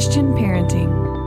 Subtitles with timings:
[0.00, 1.19] Christian Parenting.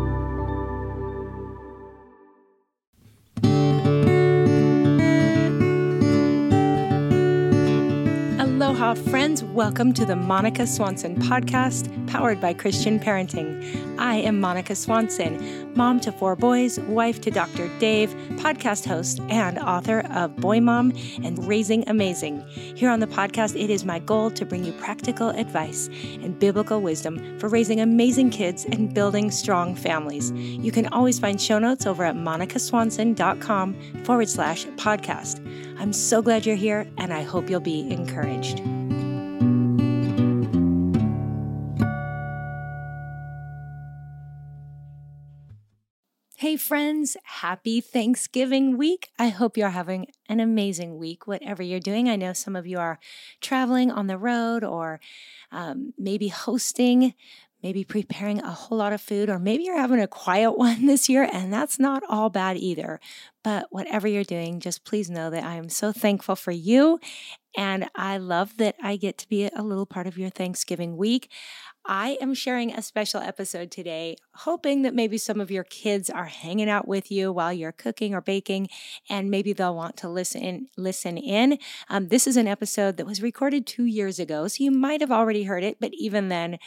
[8.96, 9.44] Friends.
[9.44, 13.98] Welcome to the Monica Swanson podcast, powered by Christian Parenting.
[13.98, 17.70] I am Monica Swanson, mom to four boys, wife to Dr.
[17.80, 22.46] Dave, podcast host, and author of Boy Mom and Raising Amazing.
[22.50, 25.88] Here on the podcast, it is my goal to bring you practical advice
[26.22, 30.32] and biblical wisdom for raising amazing kids and building strong families.
[30.32, 35.40] You can always find show notes over at monicaswanson.com forward slash podcast.
[35.80, 38.62] I'm so glad you're here, and I hope you'll be encouraged.
[46.44, 49.08] Hey, friends, happy Thanksgiving week.
[49.18, 52.10] I hope you're having an amazing week, whatever you're doing.
[52.10, 53.00] I know some of you are
[53.40, 55.00] traveling on the road or
[55.54, 57.14] um, maybe hosting,
[57.64, 61.10] maybe preparing a whole lot of food, or maybe you're having a quiet one this
[61.10, 63.00] year, and that's not all bad either.
[63.44, 67.00] But whatever you're doing, just please know that I am so thankful for you.
[67.56, 71.30] And I love that I get to be a little part of your Thanksgiving week.
[71.86, 76.26] I am sharing a special episode today, hoping that maybe some of your kids are
[76.26, 78.70] hanging out with you while you're cooking or baking,
[79.10, 81.58] and maybe they'll want to listen listen in.
[81.90, 85.12] Um, this is an episode that was recorded two years ago, so you might have
[85.12, 86.58] already heard it, but even then,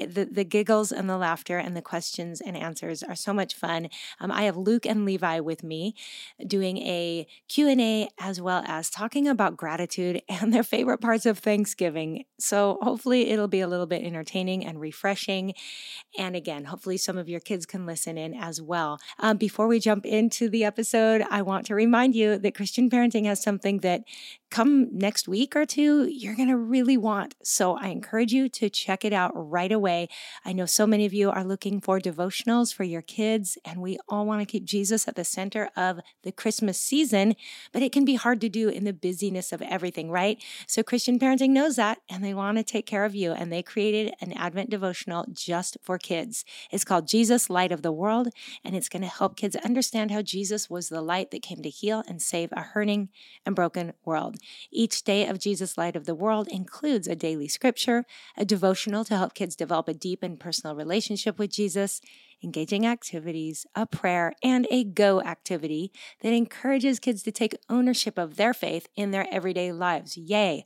[0.00, 3.88] the, the giggles and the laughter and the questions and answers are so much fun.
[4.20, 5.94] Um, I have Luke and Levi with me
[6.46, 12.24] doing a Q&A as well as talking about gratitude and their favorite parts of Thanksgiving.
[12.38, 15.54] So hopefully it'll be a little bit entertaining and refreshing.
[16.18, 18.98] And again, hopefully some of your kids can listen in as well.
[19.18, 23.24] Um, before we jump into the episode, I want to remind you that Christian Parenting
[23.26, 24.02] has something that
[24.56, 27.34] come next week or two, you're going to really want.
[27.42, 30.08] So I encourage you to check it out right away.
[30.46, 33.98] I know so many of you are looking for devotionals for your kids, and we
[34.08, 37.36] all want to keep Jesus at the center of the Christmas season,
[37.70, 40.42] but it can be hard to do in the busyness of everything, right?
[40.66, 43.62] So Christian Parenting knows that, and they want to take care of you, and they
[43.62, 46.46] created an Advent devotional just for kids.
[46.70, 48.28] It's called Jesus, Light of the World,
[48.64, 51.68] and it's going to help kids understand how Jesus was the light that came to
[51.68, 53.10] heal and save a hurting
[53.44, 54.38] and broken world.
[54.70, 58.04] Each day of Jesus Light of the World includes a daily scripture,
[58.36, 62.00] a devotional to help kids develop a deep and personal relationship with Jesus,
[62.42, 68.36] engaging activities, a prayer, and a go activity that encourages kids to take ownership of
[68.36, 70.16] their faith in their everyday lives.
[70.16, 70.64] Yay!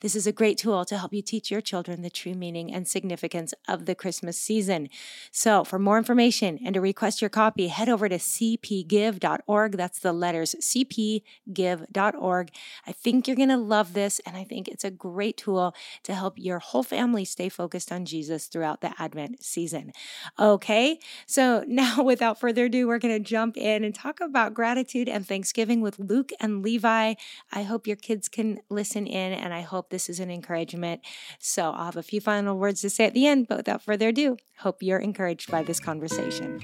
[0.00, 2.86] This is a great tool to help you teach your children the true meaning and
[2.86, 4.88] significance of the Christmas season.
[5.32, 9.72] So, for more information and to request your copy, head over to cpgive.org.
[9.72, 12.50] That's the letters cpgive.org.
[12.86, 15.74] I think you're going to love this, and I think it's a great tool
[16.04, 19.92] to help your whole family stay focused on Jesus throughout the Advent season.
[20.38, 25.08] Okay, so now without further ado, we're going to jump in and talk about gratitude
[25.08, 27.14] and Thanksgiving with Luke and Levi.
[27.52, 31.00] I hope your kids can listen in, and I hope this is an encouragement.
[31.38, 34.08] So I'll have a few final words to say at the end, but without further
[34.08, 36.60] ado, hope you're encouraged by this conversation.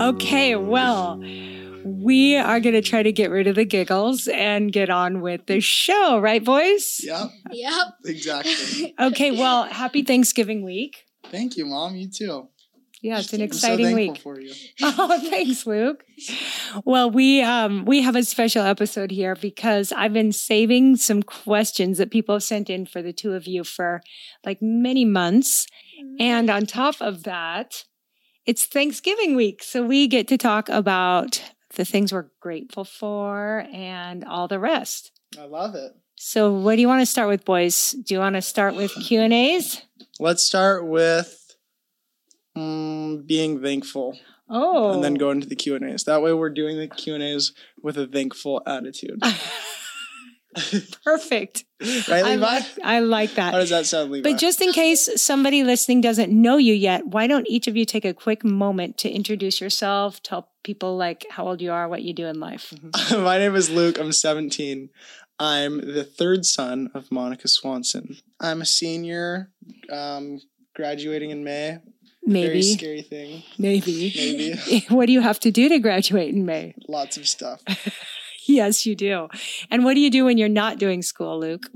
[0.00, 1.22] Okay, well,
[1.84, 5.46] we are going to try to get rid of the giggles and get on with
[5.46, 7.00] the show, right, boys?
[7.02, 7.86] Yep, Yep.
[8.06, 8.94] exactly.
[9.00, 11.04] Okay, well, happy Thanksgiving week.
[11.30, 11.96] Thank you, Mom.
[11.96, 12.48] You too.
[13.02, 14.16] Yeah, it's an I'm so exciting week.
[14.18, 14.52] for you.
[14.82, 16.04] Oh, thanks, Luke.
[16.86, 21.98] Well, we um we have a special episode here because I've been saving some questions
[21.98, 24.00] that people have sent in for the two of you for
[24.46, 25.66] like many months.
[26.18, 27.84] And on top of that,
[28.46, 29.62] it's Thanksgiving week.
[29.62, 31.42] So we get to talk about
[31.74, 35.12] the things we're grateful for and all the rest.
[35.38, 35.92] I love it.
[36.16, 37.92] So what do you want to start with, boys?
[37.92, 39.82] Do you want to start with Q&As?
[40.20, 41.56] Let's start with
[42.56, 44.16] mm, being thankful,
[44.48, 44.92] Oh.
[44.92, 46.04] and then go into the Q and A's.
[46.04, 47.52] That way, we're doing the Q and A's
[47.82, 49.20] with a thankful attitude,
[51.04, 51.64] Perfect.
[51.80, 52.40] right, I Levi?
[52.46, 53.52] like, I like that.
[53.54, 54.30] How does that sound, Levi?
[54.30, 57.84] But just in case somebody listening doesn't know you yet, why don't each of you
[57.84, 62.02] take a quick moment to introduce yourself, tell people like how old you are, what
[62.02, 62.72] you do in life.
[63.12, 63.98] My name is Luke.
[63.98, 64.90] I'm 17.
[65.38, 68.16] I'm the third son of Monica Swanson.
[68.40, 69.50] I'm a senior,
[69.90, 70.40] um,
[70.74, 71.78] graduating in May.
[72.26, 73.42] Very Maybe, scary thing.
[73.58, 74.12] maybe.
[74.16, 74.86] Maybe.
[74.88, 76.74] what do you have to do to graduate in May?
[76.88, 77.60] Lots of stuff.
[78.48, 79.28] Yes, you do.
[79.70, 81.68] And what do you do when you're not doing school, Luke?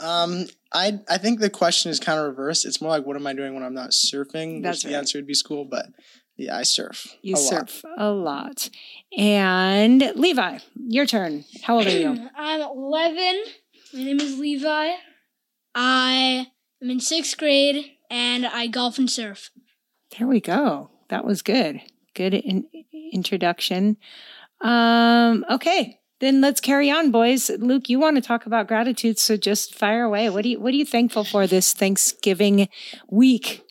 [0.00, 2.64] Um, I I think the question is kind of reversed.
[2.64, 4.62] It's more like, what am I doing when I'm not surfing?
[4.62, 4.92] That's Which right.
[4.92, 5.86] the answer would be school, but
[6.36, 7.16] yeah, I surf.
[7.22, 7.44] You a lot.
[7.44, 8.70] surf a lot.
[9.16, 11.44] And Levi, your turn.
[11.62, 12.28] How old are you?
[12.36, 13.42] I'm 11.
[13.92, 14.92] My name is Levi.
[15.74, 16.46] I
[16.82, 19.50] I'm in sixth grade and I golf and surf.
[20.18, 20.90] There we go.
[21.08, 21.80] That was good.
[22.14, 22.66] Good in-
[23.12, 23.96] introduction.
[24.60, 27.50] Um, okay, then let's carry on, boys.
[27.50, 30.30] Luke, you want to talk about gratitude, so just fire away.
[30.30, 32.68] What do you What are you thankful for this Thanksgiving
[33.08, 33.62] week?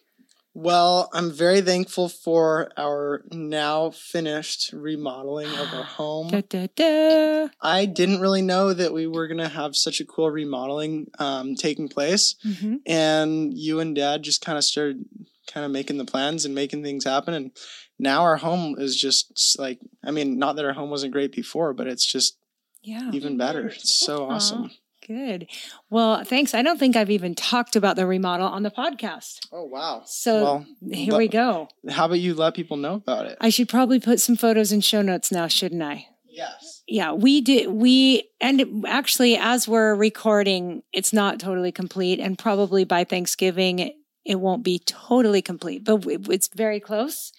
[0.55, 6.27] Well, I'm very thankful for our now finished remodeling of our home.
[6.27, 7.47] Da, da, da.
[7.59, 11.88] I didn't really know that we were gonna have such a cool remodeling um, taking
[11.89, 12.81] place, Mhm.
[12.85, 15.05] and you and Dad just kind of started
[15.47, 17.51] kind of making the plans and making things happen, and
[17.97, 21.73] now our home is just like I mean, not that our home wasn't great before,
[21.73, 22.38] but it's just
[22.83, 23.09] Yeah.
[23.11, 23.67] even better.
[23.69, 24.35] It's so Aw.
[24.35, 24.71] awesome.
[25.05, 25.47] Good.
[25.89, 26.53] Well, thanks.
[26.53, 29.39] I don't think I've even talked about the remodel on the podcast.
[29.51, 30.03] Oh wow!
[30.05, 31.67] So Well, here le- we go.
[31.89, 33.38] How about you let people know about it?
[33.41, 36.07] I should probably put some photos in show notes now, shouldn't I?
[36.29, 36.81] Yes.
[36.88, 37.69] Yeah, we did.
[37.69, 43.91] We and actually, as we're recording, it's not totally complete, and probably by Thanksgiving,
[44.25, 47.31] it won't be totally complete, but it's very close.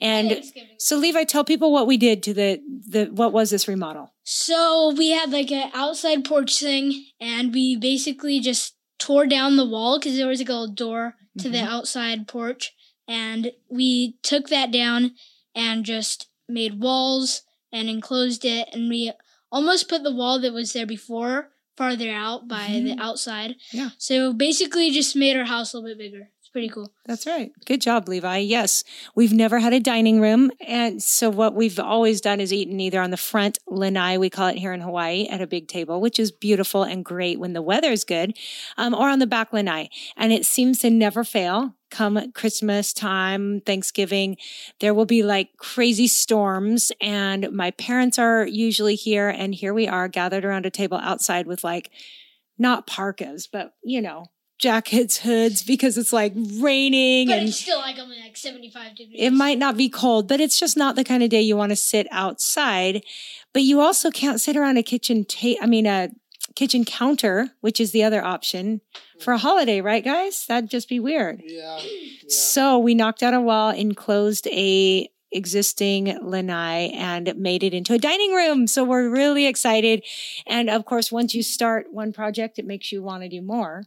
[0.00, 0.42] And
[0.78, 4.12] so, Levi, tell people what we did to the the what was this remodel?
[4.24, 9.64] So we had like an outside porch thing, and we basically just tore down the
[9.64, 11.68] wall because there was like a little door to the Mhm.
[11.68, 12.72] outside porch,
[13.06, 15.14] and we took that down
[15.54, 17.42] and just made walls
[17.72, 19.12] and enclosed it, and we
[19.50, 22.84] almost put the wall that was there before farther out by Mhm.
[22.96, 23.56] the outside.
[23.72, 23.90] Yeah.
[23.98, 26.30] So basically, just made our house a little bit bigger.
[26.40, 26.92] It's pretty cool.
[27.04, 27.52] That's right.
[27.66, 28.38] Good job, Levi.
[28.38, 28.82] Yes,
[29.14, 30.50] we've never had a dining room.
[30.66, 34.48] And so, what we've always done is eaten either on the front lanai, we call
[34.48, 37.62] it here in Hawaii, at a big table, which is beautiful and great when the
[37.62, 38.36] weather is good,
[38.76, 39.88] um, or on the back lanai.
[40.16, 41.75] And it seems to never fail.
[41.90, 44.36] Come Christmas time, Thanksgiving,
[44.80, 46.90] there will be like crazy storms.
[47.00, 49.28] And my parents are usually here.
[49.28, 51.90] And here we are gathered around a table outside with like,
[52.58, 54.26] not parkas, but you know,
[54.58, 59.16] jackets, hoods, because it's like raining But and it's still like only like seventy-five degrees.
[59.18, 61.70] it might not be cold, but it's just not the kind of day you want
[61.70, 63.02] to sit outside.
[63.52, 66.10] But you also can't sit around a kitchen ta- I mean a
[66.56, 68.80] kitchen counter, which is the other option
[69.20, 70.46] for a holiday, right guys?
[70.46, 71.42] That'd just be weird.
[71.44, 71.78] Yeah.
[72.28, 77.98] So we knocked out a wall, enclosed a existing lanai and made it into a
[77.98, 78.66] dining room.
[78.66, 80.04] So we're really excited.
[80.46, 83.84] And of course, once you start one project, it makes you want to do more.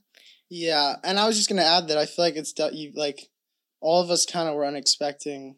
[0.50, 3.30] Yeah, and I was just gonna add that I feel like it's you like
[3.81, 5.56] all of us kind of were unexpecting,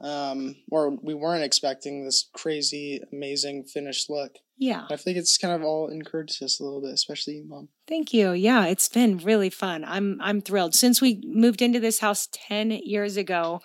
[0.00, 4.36] um, or we weren't expecting this crazy, amazing finished look.
[4.56, 4.86] Yeah.
[4.90, 7.68] I think it's kind of all encouraged us a little bit, especially you, mom.
[7.86, 8.32] Thank you.
[8.32, 9.84] Yeah, it's been really fun.
[9.84, 10.74] I'm I'm thrilled.
[10.74, 13.60] Since we moved into this house 10 years ago,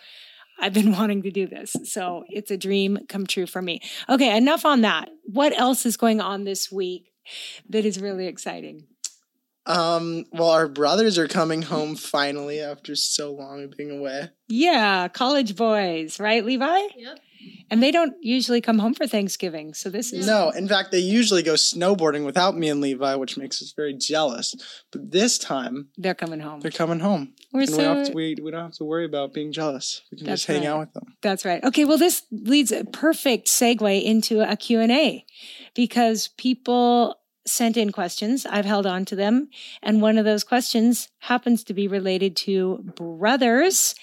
[0.59, 1.75] I've been wanting to do this.
[1.85, 3.81] So, it's a dream come true for me.
[4.07, 5.09] Okay, enough on that.
[5.23, 7.11] What else is going on this week
[7.69, 8.87] that is really exciting?
[9.65, 14.29] Um, well, our brothers are coming home finally after so long of being away.
[14.47, 16.79] Yeah, college boys, right, Levi?
[16.97, 17.19] Yep.
[17.69, 19.73] And they don't usually come home for Thanksgiving.
[19.73, 23.37] So this is No, in fact, they usually go snowboarding without me and Levi, which
[23.37, 24.53] makes us very jealous.
[24.91, 26.59] But this time, they're coming home.
[26.61, 29.05] they're coming home, We're and we don't, have to, we, we don't have to worry
[29.05, 30.01] about being jealous.
[30.11, 30.69] We can That's just hang right.
[30.69, 31.15] out with them.
[31.21, 31.63] That's right.
[31.63, 35.25] Okay, well this leads a perfect segue into a Q&A
[35.73, 38.45] because people sent in questions.
[38.45, 39.49] I've held on to them,
[39.81, 43.95] and one of those questions happens to be related to brothers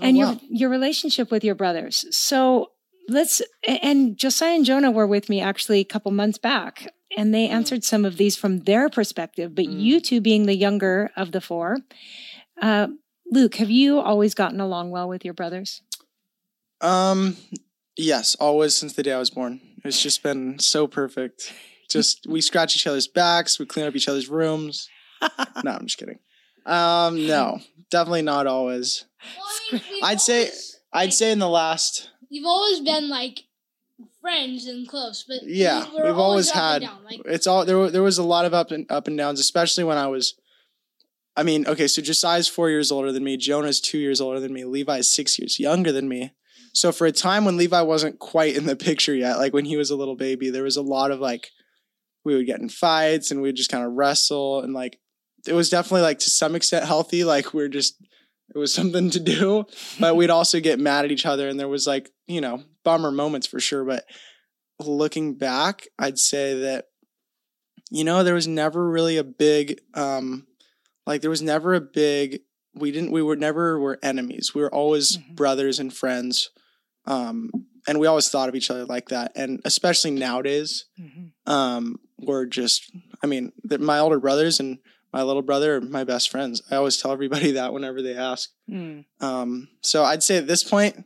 [0.00, 0.30] Oh, and wow.
[0.30, 2.06] your your relationship with your brothers.
[2.16, 2.72] So,
[3.08, 6.92] let's and Josiah and Jonah were with me actually a couple months back.
[7.14, 7.50] And they Mm.
[7.52, 9.80] answered some of these from their perspective, but Mm.
[9.82, 11.76] you two being the younger of the four,
[12.62, 12.86] uh,
[13.30, 15.82] Luke, have you always gotten along well with your brothers?
[16.80, 17.36] Um,
[17.96, 19.60] yes, always since the day I was born.
[19.84, 21.52] It's just been so perfect.
[21.92, 24.88] Just we scratch each other's backs, we clean up each other's rooms.
[25.64, 26.18] no, I'm just kidding.
[26.66, 29.04] Um, no, definitely not always.
[29.36, 32.80] Well, I mean, we've I'd say- always, I'd like, say in the last, You've always
[32.80, 33.40] been like
[34.20, 36.92] friends and close, but yeah, we were we've always up and had.
[37.04, 37.90] like, It's all there.
[37.90, 40.34] There was a lot of up and up and downs, especially when I was.
[41.36, 43.38] I mean, okay, so Josiah's four years older than me.
[43.38, 44.64] Jonah's two years older than me.
[44.64, 46.32] Levi's six years younger than me.
[46.74, 49.76] So for a time when Levi wasn't quite in the picture yet, like when he
[49.76, 51.50] was a little baby, there was a lot of like
[52.24, 54.98] we would get in fights and we'd just kind of wrestle and like
[55.46, 57.24] it was definitely like to some extent healthy.
[57.24, 57.96] Like we are just
[58.54, 59.64] it was something to do,
[59.98, 63.10] but we'd also get mad at each other and there was like, you know, bummer
[63.10, 63.84] moments for sure.
[63.84, 64.04] But
[64.80, 66.86] looking back, I'd say that,
[67.90, 70.46] you know, there was never really a big um
[71.06, 72.40] like there was never a big
[72.74, 74.54] we didn't we were never were enemies.
[74.54, 75.34] We were always Mhm.
[75.34, 76.50] brothers and friends.
[77.06, 77.50] Um
[77.86, 79.32] and we always thought of each other like that.
[79.34, 80.84] And especially nowadays,
[81.46, 82.90] um, we're just
[83.22, 84.78] I mean, my older brothers and
[85.12, 86.62] my little brother are my best friends.
[86.70, 88.50] I always tell everybody that whenever they ask.
[88.70, 91.04] Mm, Um, so I'd say at this point,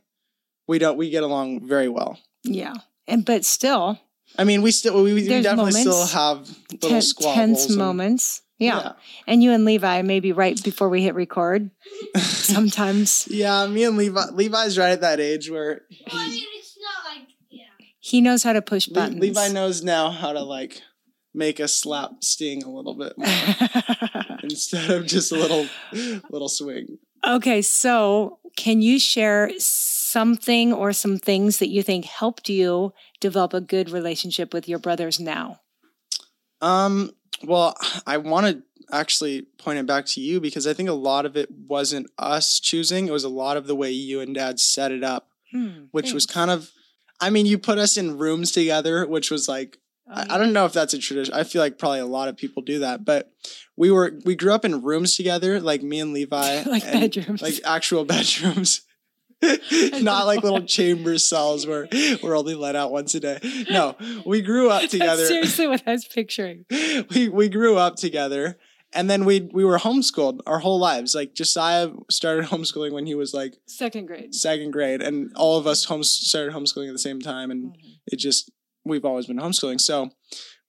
[0.67, 2.19] we don't we get along very well.
[2.43, 2.73] yeah.
[3.09, 3.99] And but still,
[4.37, 6.39] I mean, we still we, we There's definitely still have
[6.71, 7.35] little ten- squabbles.
[7.35, 8.41] tense and- moments.
[8.59, 8.93] Yeah.
[9.27, 11.69] And you and Levi, maybe right before we hit record,
[12.17, 15.81] sometimes Yeah, me and Levi Levi's right at that age where
[16.11, 17.63] Well, I mean, it's not like yeah.
[17.99, 19.19] he knows how to push Le- buttons.
[19.21, 20.81] Levi knows now how to like
[21.37, 25.67] make a slap sting a little bit more instead of just a little
[26.29, 26.97] little swing.
[27.25, 33.53] okay, so can you share something or some things that you think helped you develop
[33.53, 35.59] a good relationship with your brothers now?
[36.61, 37.11] Um,
[37.43, 37.75] well,
[38.07, 41.35] I want to actually point it back to you because I think a lot of
[41.37, 43.07] it wasn't us choosing.
[43.07, 46.13] It was a lot of the way you and dad set it up, Hmm, which
[46.13, 46.71] was kind of,
[47.21, 49.77] I mean, you put us in rooms together, which was like,
[50.09, 51.33] I, I don't know if that's a tradition.
[51.33, 53.31] I feel like probably a lot of people do that, but
[53.75, 57.41] we were, we grew up in rooms together, like me and Levi, like and, bedrooms.
[57.41, 58.81] like actual bedrooms.
[60.01, 61.87] Not like little chamber cells where
[62.23, 63.39] we're only let out once a day.
[63.69, 63.95] No,
[64.25, 66.65] we grew up together That's seriously what I was picturing.
[67.11, 68.57] we we grew up together
[68.93, 73.13] and then we we were homeschooled our whole lives like josiah started homeschooling when he
[73.15, 74.33] was like Second grade.
[74.33, 77.87] second grade and all of us home started homeschooling at the same time and Mm-hmm.
[78.07, 78.49] it just
[78.87, 79.79] we've always been homeschooling.
[79.81, 80.11] So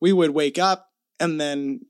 [0.01, 0.89] we would wake up
[1.21, 1.81] and then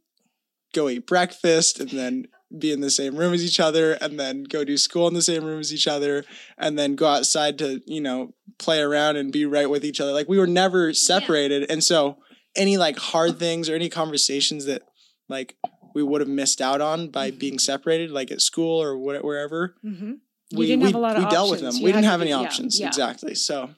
[0.75, 2.27] go eat breakfast and then
[2.59, 5.21] be in the same room as each other and then go do school in the
[5.23, 6.25] same room as each other
[6.57, 10.13] and then go outside to you know play around and be right with each other.
[10.13, 11.71] Like we were never separated.
[11.71, 12.19] And so
[12.57, 14.83] any like hard things or any conversations that
[15.29, 15.57] like
[15.95, 17.39] we would have missed out on by Mm-hmm.
[17.39, 20.13] being separated like at school or wh- wherever hmm
[20.51, 21.75] You we, didn't we, have a lot of we dealt with them.
[21.75, 22.81] You we didn't have any yeah, options.
[22.81, 22.87] yeah.
[22.87, 23.35] exactly.
[23.35, 23.71] So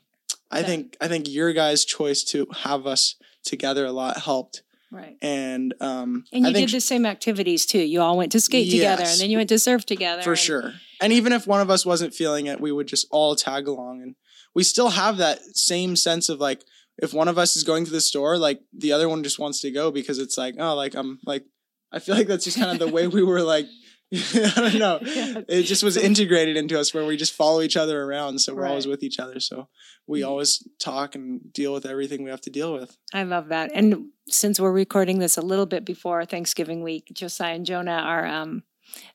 [0.51, 5.17] i think i think your guys choice to have us together a lot helped Right.
[5.23, 7.79] and um And you did the same activities too.
[7.79, 10.23] You all went to skate together and then you went to surf together.
[10.23, 13.07] for and- sure and even if one of us wasn't feeling it we would just
[13.13, 14.17] all tag along and
[14.53, 16.63] we still have that same sense of like
[16.99, 19.61] if one of us is going to the store like the other one just wants
[19.61, 21.45] to go because it's like oh like i'm like
[21.93, 23.67] i feel like that's just kind of the way we were like
[24.35, 25.41] i don't know Yeah.
[25.49, 28.67] it just was integrated into us where we just follow each other around so we're
[28.67, 29.69] always with each other so
[30.07, 33.71] we always talk and deal with everything we have to deal with I love that.
[33.75, 38.27] And since we're recording this a little bit before Thanksgiving week, Josiah and Jonah are
[38.27, 38.63] um,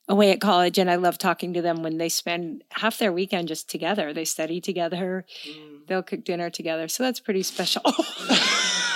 [0.07, 3.47] away at college, and I love talking to them when they spend half their weekend
[3.47, 4.13] just together.
[4.13, 5.25] They study together,
[5.87, 6.87] they'll cook dinner together.
[6.87, 7.83] So that's pretty special.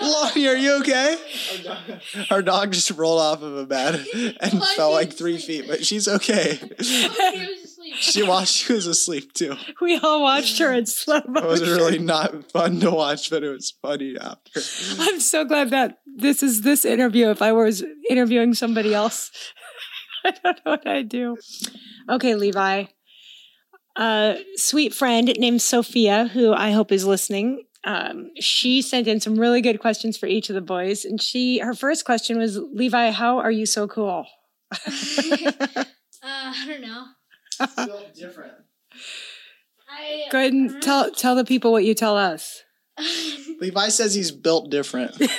[0.00, 1.16] Lonnie, are you okay?
[2.30, 4.04] Our dog just rolled off of a bed
[4.40, 5.62] and Why fell like three asleep?
[5.62, 6.56] feet, but she's okay.
[6.78, 7.94] He was asleep.
[7.96, 9.56] She while she was asleep too.
[9.80, 11.46] we all watched her in slow motion.
[11.46, 14.60] It was really not fun to watch, but it was funny after.
[15.00, 17.30] I'm so glad that this is this interview.
[17.30, 19.30] If I was interviewing somebody else,
[20.24, 21.36] I don't know what I'd do.
[22.10, 22.84] Okay, Levi.
[23.96, 29.36] A sweet friend named Sophia, who I hope is listening, um, she sent in some
[29.38, 31.04] really good questions for each of the boys.
[31.04, 34.26] And she, her first question was, Levi, how are you so cool?
[36.20, 37.04] Uh, I don't know.
[37.84, 38.54] Still different.
[39.88, 42.64] I Go ahead and tell tell the people what you tell us.
[43.60, 45.12] Levi says he's built different.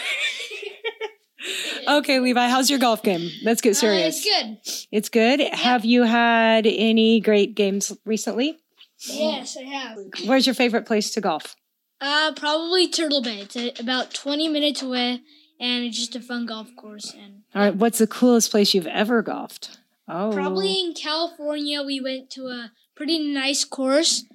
[1.87, 3.31] Okay, Levi, how's your golf game?
[3.43, 4.17] Let's get Uh, serious.
[4.17, 4.57] it's good.
[4.91, 5.39] It's good.
[5.53, 8.57] Have you had any great games recently?
[9.07, 9.97] Yes, I have.
[10.25, 11.55] Where's your favorite place to golf?
[12.01, 13.39] Uh, probably Turtle Bay.
[13.39, 15.21] It's uh about 20 minutes away,
[15.59, 17.13] and it's just a fun golf course.
[17.13, 19.77] And All right, what's the coolest place you've ever golfed?
[20.07, 24.25] Oh, probably in California, we went to a pretty nice course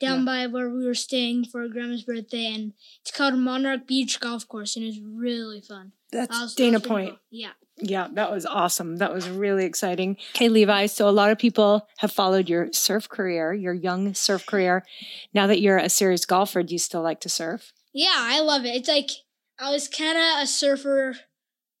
[0.00, 4.46] down by where we were staying for Grandma's birthday, and it's called Monarch Beach Golf
[4.46, 5.92] Course, and it's really fun.
[6.12, 7.16] that's Dana Point.
[7.30, 7.52] Yeah.
[7.78, 8.96] Yeah, that was awesome.
[8.98, 10.16] That was really exciting.
[10.34, 10.86] Okay, Levi.
[10.86, 14.84] So a lot of people have followed your surf career, your young surf career.
[15.32, 17.72] Now that you're a serious golfer, do you still like to surf?
[17.92, 18.76] Yeah, I love it.
[18.76, 19.10] It's like
[19.58, 21.16] I was kind of a surfer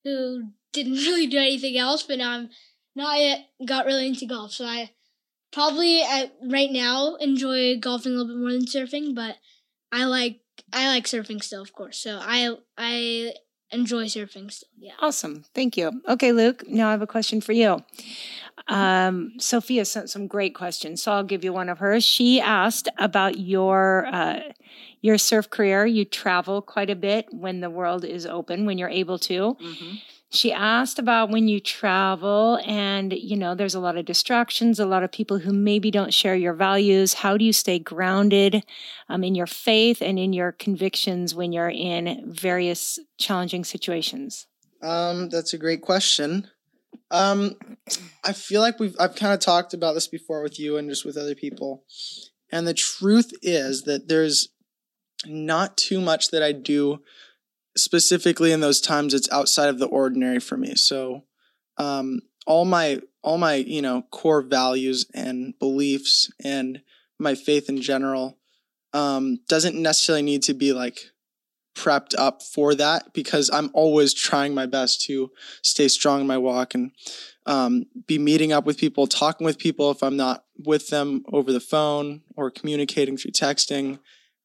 [0.02, 2.50] who didn't really do anything else, but now I'm
[2.96, 4.52] now I got really into golf.
[4.52, 4.90] So I
[5.52, 9.36] probably I, right now enjoy golfing a little bit more than surfing, but
[9.92, 10.40] I like
[10.72, 11.98] I like surfing still, of course.
[11.98, 13.34] So I I
[13.74, 14.68] enjoy surfing still.
[14.78, 14.92] Yeah.
[15.00, 15.44] Awesome.
[15.54, 16.00] Thank you.
[16.08, 17.82] Okay, Luke, now I have a question for you.
[18.68, 22.04] Um, Sophia sent some great questions, so I'll give you one of hers.
[22.04, 24.40] She asked about your uh,
[25.02, 25.84] your surf career.
[25.84, 29.56] You travel quite a bit when the world is open, when you're able to.
[30.34, 34.86] She asked about when you travel and, you know, there's a lot of distractions, a
[34.86, 37.14] lot of people who maybe don't share your values.
[37.14, 38.64] How do you stay grounded
[39.08, 44.48] um, in your faith and in your convictions when you're in various challenging situations?
[44.82, 46.48] Um, that's a great question.
[47.12, 47.54] Um,
[48.24, 51.04] I feel like we've I've kind of talked about this before with you and just
[51.04, 51.84] with other people.
[52.50, 54.48] And the truth is that there's
[55.26, 57.00] not too much that I do
[57.76, 60.74] specifically in those times it's outside of the ordinary for me.
[60.74, 61.24] So
[61.76, 66.82] um all my all my, you know, core values and beliefs and
[67.18, 68.38] my faith in general
[68.92, 71.00] um doesn't necessarily need to be like
[71.74, 75.30] prepped up for that because I'm always trying my best to
[75.62, 76.92] stay strong in my walk and
[77.46, 81.52] um, be meeting up with people, talking with people if I'm not with them over
[81.52, 83.98] the phone or communicating through texting,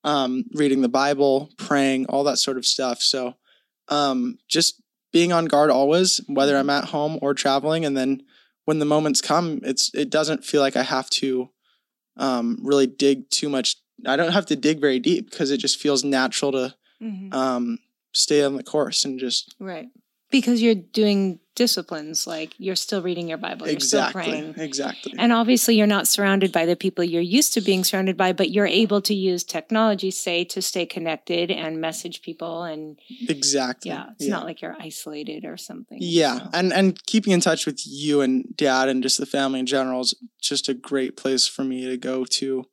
[0.04, 3.02] um, reading the Bible, praying, all that sort of stuff.
[3.02, 3.36] So
[3.90, 8.24] um, just being on guard always, whether I'm at home or traveling, and then
[8.66, 11.50] when the moments come, it's it doesn't feel like I have to
[12.18, 13.78] um, really dig too much.
[14.06, 17.34] I don't have to dig very deep because it just feels natural to Mhm.
[17.34, 17.80] um,
[18.12, 19.88] stay on the course and just Right.
[20.32, 24.56] Because you're doing disciplines, like you're still reading your Bible, you're exactly, still praying.
[24.58, 25.14] exactly.
[25.18, 28.50] And obviously, you're not surrounded by the people you're used to being surrounded by, but
[28.52, 32.64] you're able to use technology, say, to stay connected and message people.
[32.64, 33.92] And exactly.
[33.92, 35.98] yeah, it's not like you're isolated or something.
[36.00, 39.60] Yeah, So- and and keeping in touch with you and dad and just the family
[39.60, 42.66] in general is just a great place for me to go to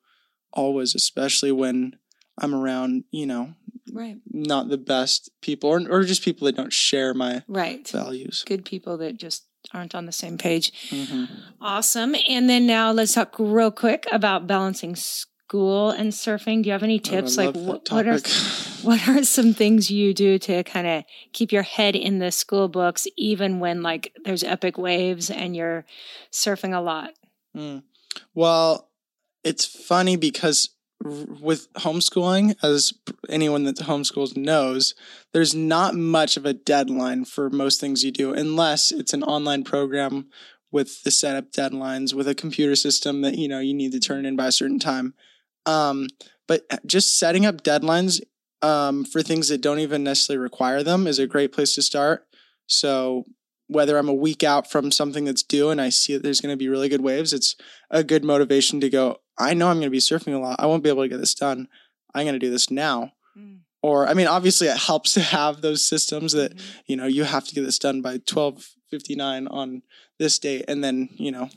[0.52, 1.96] always, especially when
[2.38, 3.54] I'm around, you know,
[3.92, 7.86] right, not the best people or or just people that don't share my right.
[7.88, 8.44] values.
[8.46, 10.72] Good people that just aren't on the same page.
[10.90, 11.28] Mhm.
[11.60, 12.14] Awesome.
[12.28, 16.62] And then now let's talk real quick about balancing school and surfing.
[16.62, 17.36] Do you have any Oh, tips?
[17.36, 18.18] love like, what, what are
[18.82, 22.68] what are some things you do to kind of keep your head in the school
[22.68, 25.84] books even when like there's epic waves and you're
[26.32, 27.10] surfing a lot
[27.56, 27.82] Mm.
[28.34, 28.90] Well,
[29.42, 32.94] it's funny because with homeschooling, as
[33.28, 34.94] anyone that homeschools knows,
[35.32, 39.62] there's not much of a deadline for most things you do, unless it's an online
[39.62, 40.28] program
[40.72, 44.26] with the setup deadlines, with a computer system that you know you need to turn
[44.26, 45.14] in by a certain time.
[45.64, 46.08] Um,
[46.46, 48.20] but just setting up deadlines
[48.62, 52.26] um, for things that don't even necessarily require them is a great place to start.
[52.66, 53.24] So
[53.68, 56.52] whether I'm a week out from something that's due and I see that there's going
[56.52, 57.56] to be really good waves, it's
[57.90, 60.56] a good motivation to go, I know I'm going to be surfing a lot.
[60.58, 61.68] I won't be able to get this done.
[62.14, 63.12] I'm going to do this now.
[63.36, 63.58] Mm.
[63.82, 66.80] Or, I mean, obviously it helps to have those systems that, mm-hmm.
[66.86, 69.82] you know, you have to get this done by 1259 on
[70.18, 70.64] this date.
[70.68, 71.50] And then, you know,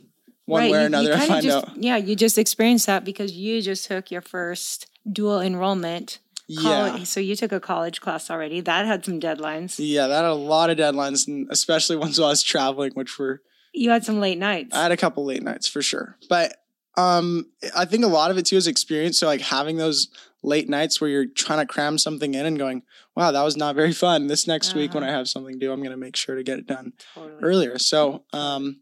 [0.45, 1.77] one Right, way or you- you another, I find just, out.
[1.77, 6.61] yeah you just experienced that because you just took your first dual enrollment Yeah.
[6.89, 10.25] college, so you took a college class already that had some deadlines Yeah, that had
[10.25, 13.41] a lot of deadlines, and especially ones while I was traveling, which were
[13.73, 16.17] you had some late nights I had a couple late nights for sure.
[16.27, 16.55] But
[16.97, 19.17] um I think a lot of it too is experience.
[19.19, 20.09] So like having those
[20.43, 22.83] late nights where you're trying to cram something in and going,
[23.15, 24.27] wow, that was not very fun.
[24.27, 25.17] This next week when I Uh-huh.
[25.17, 27.39] have something due, I'm gonna make sure to get it done totally.
[27.41, 27.77] earlier.
[27.79, 28.81] So um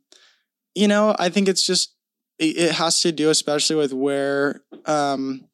[0.76, 1.93] you know, I think it's just
[2.39, 5.46] it, it has to do especially with where um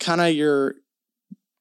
[0.00, 0.76] kind of your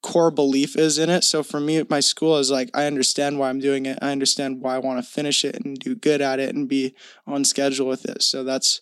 [0.04, 1.24] core belief is in it.
[1.24, 3.98] So for me my school is like I understand why I'm doing it.
[4.02, 6.94] I understand why I want to finish it and do good at it and be
[7.26, 8.22] on schedule with it.
[8.22, 8.82] So that's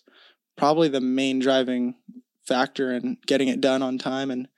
[0.56, 1.96] probably the main driving
[2.46, 4.48] factor in getting it done on time and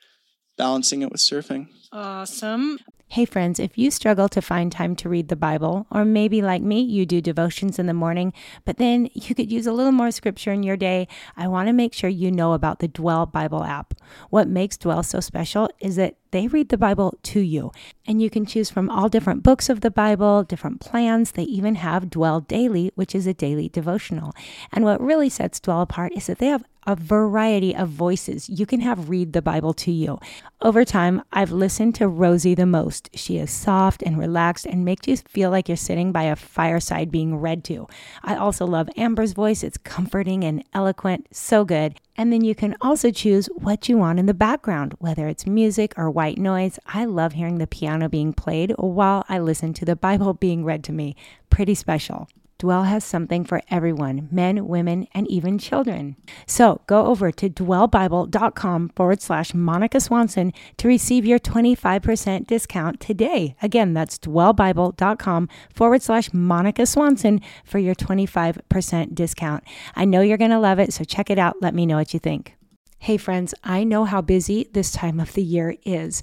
[0.56, 1.68] balancing it with surfing.
[1.92, 6.42] awesome Hey, friends, if you struggle to find time to read the Bible, or maybe
[6.42, 8.32] like me, you do devotions in the morning,
[8.64, 11.72] but then you could use a little more scripture in your day, I want to
[11.72, 13.94] make sure you know about the Dwell Bible app.
[14.28, 17.70] What makes Dwell so special is that they read the Bible to you,
[18.06, 21.30] and you can choose from all different books of the Bible, different plans.
[21.30, 24.34] They even have Dwell Daily, which is a daily devotional.
[24.72, 28.66] And what really sets Dwell apart is that they have a variety of voices you
[28.66, 30.18] can have read the Bible to you.
[30.60, 33.10] Over time, I've listened to Rosie the most.
[33.14, 37.10] She is soft and relaxed and makes you feel like you're sitting by a fireside
[37.10, 37.86] being read to.
[38.22, 39.62] I also love Amber's voice.
[39.62, 42.00] It's comforting and eloquent, so good.
[42.16, 45.92] And then you can also choose what you want in the background, whether it's music
[45.96, 46.78] or white noise.
[46.86, 50.82] I love hearing the piano being played while I listen to the Bible being read
[50.84, 51.16] to me.
[51.50, 52.28] Pretty special.
[52.58, 56.16] Dwell has something for everyone men, women, and even children.
[56.46, 63.56] So go over to dwellbible.com forward slash Monica Swanson to receive your 25% discount today.
[63.62, 69.64] Again, that's dwellbible.com forward slash Monica Swanson for your 25% discount.
[69.94, 71.56] I know you're going to love it, so check it out.
[71.60, 72.54] Let me know what you think.
[72.98, 76.22] Hey, friends, I know how busy this time of the year is.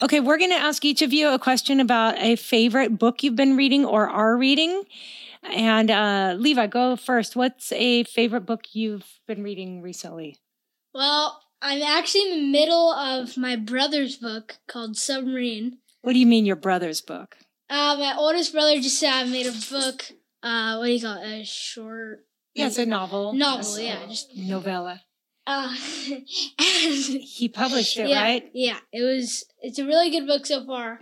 [0.00, 3.34] Okay, we're going to ask each of you a question about a favorite book you've
[3.34, 4.84] been reading or are reading.
[5.42, 7.34] And uh, Levi, go first.
[7.34, 10.36] What's a favorite book you've been reading recently?
[10.94, 15.78] Well, I'm actually in the middle of my brother's book called Submarine.
[16.02, 17.36] What do you mean, your brother's book?
[17.68, 20.12] Uh, my oldest brother just said I made a book.
[20.44, 21.40] Uh, what do you call it?
[21.40, 22.24] A short.
[22.54, 23.32] Yeah, it's a novel.
[23.32, 25.02] Novel, A yeah, just- novella.
[25.48, 25.74] Uh,
[26.58, 28.50] and He published it, yeah, right?
[28.52, 29.46] Yeah, it was.
[29.62, 31.00] It's a really good book so far.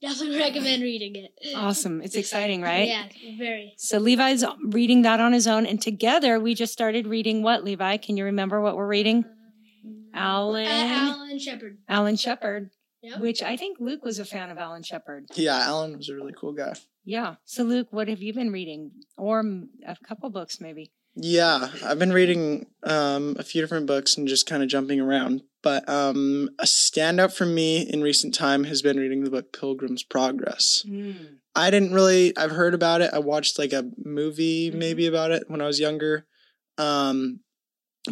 [0.00, 1.32] Definitely recommend reading it.
[1.56, 2.00] Awesome.
[2.00, 2.86] It's exciting, right?
[2.86, 3.06] Yeah,
[3.36, 3.74] very.
[3.76, 7.96] So Levi's reading that on his own, and together we just started reading what, Levi?
[7.96, 9.24] Can you remember what we're reading?
[10.14, 10.66] Alan.
[10.66, 11.78] Uh, Alan Shepard.
[11.88, 12.70] Alan Shepard,
[13.02, 13.20] Yep.
[13.20, 15.26] which I think Luke was a fan of Alan Shepard.
[15.34, 16.74] Yeah, Alan was a really cool guy.
[17.04, 17.34] Yeah.
[17.44, 18.92] So Luke, what have you been reading?
[19.16, 19.40] Or
[19.86, 20.92] a couple books, maybe.
[21.20, 25.42] Yeah, I've been reading um, a few different books and just kind of jumping around.
[25.62, 30.04] But um, a standout for me in recent time has been reading the book Pilgrim's
[30.04, 30.84] Progress.
[31.56, 33.10] I didn't really, I've heard about it.
[33.12, 34.74] I watched like a movie Mhm.
[34.74, 36.26] maybe about it when I was younger.
[36.78, 37.40] Um,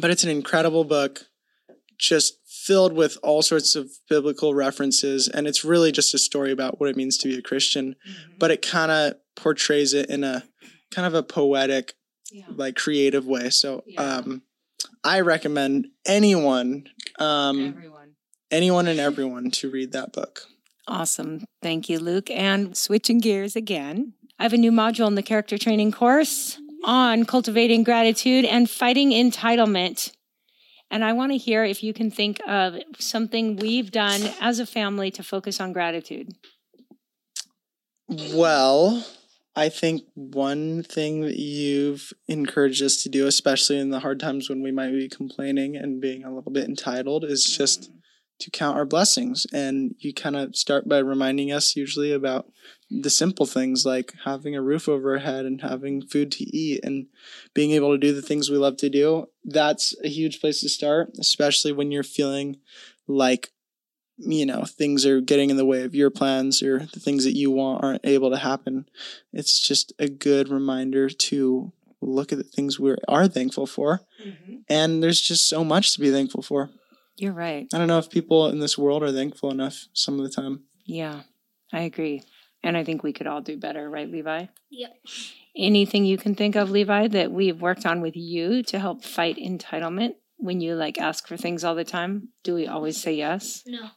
[0.00, 1.26] but it's an incredible book,
[1.98, 5.28] just filled with all sorts of biblical references.
[5.28, 7.94] And it's really just a story about what it means to be a Christian.
[8.40, 10.42] But it kind of portrays it in a
[10.90, 11.94] kind of a poetic,
[12.30, 12.44] yeah.
[12.54, 13.50] like creative way.
[13.50, 14.02] So Yeah.
[14.02, 14.42] um,
[15.04, 18.14] I recommend anyone, um, Everyone.
[18.50, 20.42] anyone and everyone to read that book.
[20.88, 21.44] Awesome.
[21.62, 22.30] Thank you, Luke.
[22.30, 27.24] And switching gears again, I have a new module in the character training course on
[27.24, 30.12] cultivating gratitude and fighting entitlement.
[30.90, 34.66] And I want to hear if you can think of something we've done as a
[34.66, 36.28] family to focus on gratitude.
[38.08, 39.04] Well,
[39.56, 44.50] I think one thing that you've encouraged us to do, especially in the hard times
[44.50, 47.56] when we might be complaining and being a little bit entitled, is mm-hmm.
[47.56, 47.90] just
[48.38, 49.46] to count our blessings.
[49.54, 52.52] And you kind of start by reminding us usually about
[52.90, 56.80] the simple things like having a roof over our head and having food to eat
[56.84, 57.06] and
[57.54, 59.26] being able to do the things we love to do.
[59.42, 62.56] That's a huge place to start, especially when you're feeling
[63.08, 63.52] like
[64.18, 67.36] you know things are getting in the way of your plans or the things that
[67.36, 68.88] you want aren't able to happen
[69.32, 74.56] it's just a good reminder to look at the things we are thankful for mm-hmm.
[74.68, 76.70] and there's just so much to be thankful for
[77.16, 77.66] You're right.
[77.74, 80.62] i don't know if people in this world are thankful enough some of the time
[80.86, 81.22] Yeah,
[81.72, 82.22] I agree.
[82.62, 84.46] And I think we could all do better, right, Levi?
[84.70, 84.96] Yep.
[85.56, 89.36] Anything you can think of, Levi, that we've worked on with you to help fight
[89.36, 92.28] entitlement when you like ask for things all the time?
[92.44, 93.62] Do we always say yes?
[93.66, 93.90] No,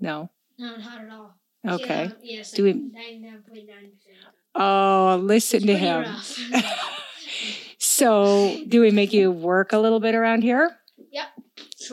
[0.00, 0.30] No.
[0.58, 1.34] no, not at all.
[1.68, 2.04] Okay.
[2.20, 2.50] Yeah, yes.
[2.52, 4.16] Do we- Ninety-nine point nine percent.
[4.54, 6.04] Oh, listen to him.
[7.78, 10.76] so, do we make you work a little bit around here?
[11.10, 11.26] Yep.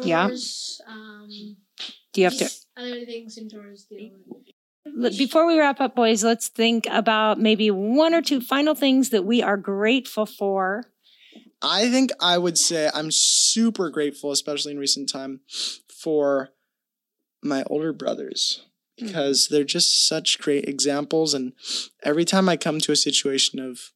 [0.04, 0.30] Yeah.
[0.88, 1.58] Um,
[2.14, 2.50] Do you have to?
[2.78, 4.12] other things in chores too.
[5.18, 9.24] Before we wrap up, boys, let's think about maybe one or two final things that
[9.24, 10.86] we are grateful for
[11.62, 15.42] I think I would say I'm super grateful, especially in recent time,
[16.02, 16.50] for
[17.42, 18.66] my older brothers
[18.98, 21.34] because they're just such great examples.
[21.34, 21.54] And
[22.04, 23.92] every time I come to a situation of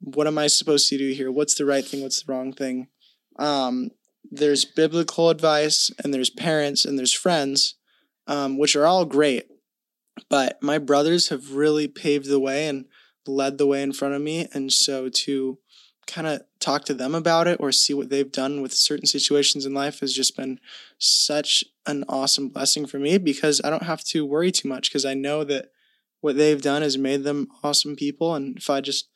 [0.00, 1.30] what am I supposed to do here?
[1.30, 2.02] What's the right thing?
[2.02, 2.88] What's the wrong thing?
[3.38, 3.90] Um,
[4.30, 7.74] there's biblical advice, and there's parents, and there's friends,
[8.26, 9.46] um, which are all great.
[10.28, 12.86] But my brothers have really paved the way and
[13.26, 14.48] led the way in front of me.
[14.52, 15.58] And so to
[16.06, 19.66] kind of talk to them about it or see what they've done with certain situations
[19.66, 20.60] in life has just been
[20.98, 25.04] such an awesome blessing for me because I don't have to worry too much because
[25.04, 25.66] I know that
[26.20, 28.34] what they've done has made them awesome people.
[28.34, 29.08] And if I just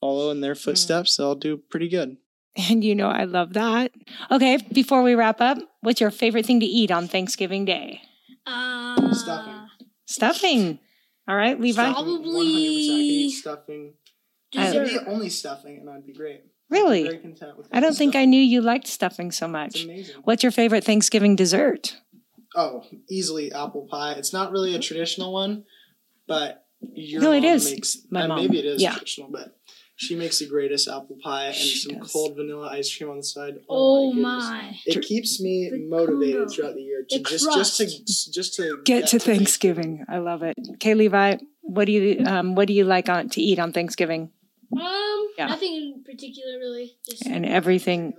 [0.00, 1.16] follow in their footsteps, mm.
[1.18, 2.16] they'll do pretty good.
[2.68, 3.92] And you know, I love that.
[4.30, 8.00] Okay, before we wrap up, what's your favorite thing to eat on Thanksgiving Day?
[8.46, 9.68] Uh, stuffing.
[10.06, 10.78] Stuffing.
[11.28, 11.92] All right, Levi.
[11.92, 13.94] Probably eat stuffing.
[14.50, 14.82] Dessert.
[14.82, 16.42] I'd be only stuffing, and I'd be great.
[16.70, 17.02] Really?
[17.02, 19.76] Very content with I don't think I knew you liked stuffing so much.
[19.76, 20.16] It's amazing.
[20.24, 21.96] What's your favorite Thanksgiving dessert?
[22.54, 24.12] Oh, easily apple pie.
[24.12, 25.64] It's not really a traditional one,
[26.26, 27.70] but your no, it is.
[27.70, 28.40] Makes, My mom.
[28.40, 28.92] Maybe it is yeah.
[28.92, 29.56] traditional, but
[29.96, 32.12] she makes the greatest apple pie and she some does.
[32.12, 33.56] cold vanilla ice cream on the side.
[33.68, 34.76] Oh, oh my, my!
[34.86, 37.78] It keeps me the motivated throughout the year to the just crust.
[37.78, 39.98] just to just to get, get to Thanksgiving.
[39.98, 40.06] Thanksgiving.
[40.08, 40.56] I love it.
[40.78, 44.30] Kay Levi, what do you um what do you like on to eat on Thanksgiving?
[44.72, 45.46] Um, yeah.
[45.46, 46.96] nothing in particular really.
[47.08, 48.14] Just and everything,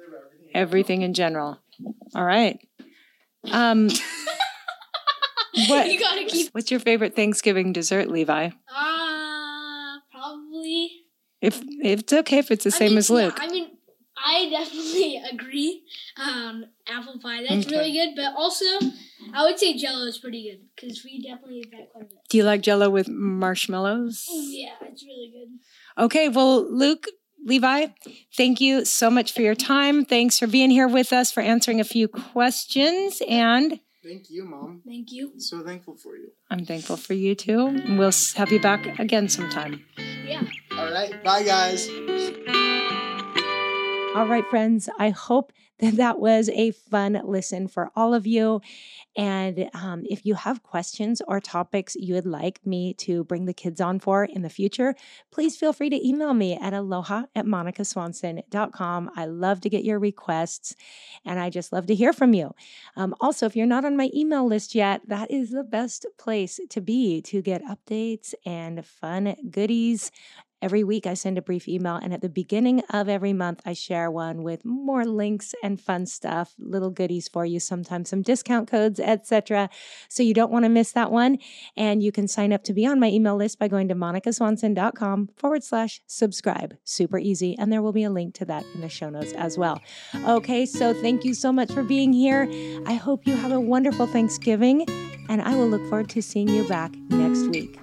[0.54, 1.60] everything in general.
[2.16, 2.60] All right.
[3.52, 3.90] Um.
[5.68, 6.54] what, you gotta keep.
[6.54, 8.50] What's your favorite Thanksgiving dessert, Levi?
[8.70, 11.02] Uh, probably
[11.42, 13.36] if, if it's okay if it's the I same mean, as Luke.
[13.38, 13.72] Yeah, I mean,
[14.16, 15.84] I definitely agree.
[16.18, 17.76] Um, apple pie, that's okay.
[17.76, 18.15] really good.
[18.15, 18.65] But also,
[19.34, 22.17] I would say Jello is pretty good because we definitely eat that quite a bit.
[22.30, 24.28] Do you like Jello with marshmallows?
[24.30, 26.04] Oh, yeah, it's really good.
[26.04, 27.08] Okay, well, Luke,
[27.44, 27.88] Levi,
[28.36, 30.06] thank you so much for your time.
[30.06, 34.82] Thanks for being here with us, for answering a few questions, and thank you, Mom.
[34.86, 35.34] Thank you.
[35.38, 36.30] so thankful for you.
[36.50, 37.82] I'm thankful for you too.
[37.98, 39.84] We'll have you back again sometime.
[40.26, 40.44] Yeah.
[40.78, 41.24] All right.
[41.24, 41.89] Bye, guys.
[44.15, 44.89] All right, friends.
[45.00, 45.61] I hope that
[45.94, 48.62] that was a fun listen for all of you.
[49.17, 53.54] And um, if you have questions or topics you would like me to bring the
[53.54, 54.94] kids on for in the future,
[55.32, 59.12] please feel free to email me at aloha at monicaswanson.com.
[59.15, 60.76] I love to get your requests
[61.26, 62.54] and I just love to hear from you.
[62.96, 66.60] Um, also, if you're not on my email list yet, that is the best place
[66.70, 70.12] to be to get updates and fun goodies
[70.62, 73.74] Every week, I send a brief email, and at the beginning of every month, I
[73.74, 78.69] share one with more links and fun stuff, little goodies for you, sometimes some discount
[78.69, 79.69] codes, etc.
[80.08, 81.39] So you don't want to miss that one.
[81.76, 85.30] And you can sign up to be on my email list by going to monicaswanson.com
[85.36, 86.78] forward slash subscribe.
[86.84, 87.58] Super easy.
[87.58, 89.82] And there will be a link to that in the show notes as well.
[90.28, 92.47] Okay, so thank you so much for being here.
[92.86, 94.86] I hope you have a wonderful Thanksgiving,
[95.28, 97.80] and I will look forward to seeing you back next week.